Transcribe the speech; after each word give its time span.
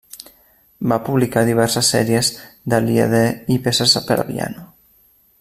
Va 0.93 0.97
publicar 1.09 1.43
diverses 1.49 1.91
sèries 1.95 2.31
de 2.75 2.81
lieder 2.87 3.23
i 3.57 3.59
peces 3.69 3.95
per 4.09 4.19
a 4.25 4.27
piano. 4.33 4.67